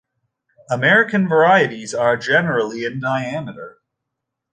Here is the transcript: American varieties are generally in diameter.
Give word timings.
American 0.71 1.27
varieties 1.27 1.93
are 1.93 2.17
generally 2.17 2.85
in 2.85 2.99
diameter. 2.99 3.81